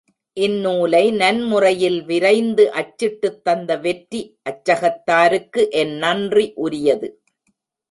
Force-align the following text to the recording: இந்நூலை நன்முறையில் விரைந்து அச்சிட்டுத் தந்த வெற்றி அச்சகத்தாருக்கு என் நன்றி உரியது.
இந்நூலை 0.37 1.11
நன்முறையில் 1.11 2.03
விரைந்து 2.03 2.65
அச்சிட்டுத் 2.73 3.43
தந்த 3.43 3.77
வெற்றி 3.77 4.21
அச்சகத்தாருக்கு 4.49 5.69
என் 5.69 5.95
நன்றி 5.97 6.51
உரியது. 6.55 7.09